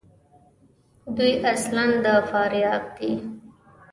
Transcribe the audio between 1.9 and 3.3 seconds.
د فاریاب دي.